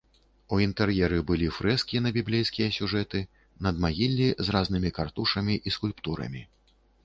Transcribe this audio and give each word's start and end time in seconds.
У 0.55 0.57
інтэр'еры 0.67 1.19
былі 1.31 1.49
фрэскі 1.57 2.01
на 2.07 2.13
біблейскія 2.15 2.69
сюжэты, 2.79 3.23
надмагіллі 3.69 4.27
з 4.49 4.59
разнымі 4.59 4.89
картушамі 4.99 5.63
і 5.69 5.79
скульптурамі. 5.81 6.41